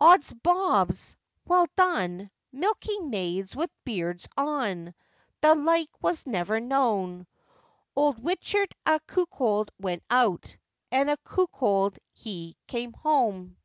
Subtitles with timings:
[0.00, 1.14] 'Ods bobs!
[1.44, 2.30] well done!
[2.50, 4.94] milking maids with beards on!
[5.42, 7.26] The like was never known!'
[7.94, 10.56] Old Wichet a cuckold went out,
[10.90, 13.58] and a cuckold he came home!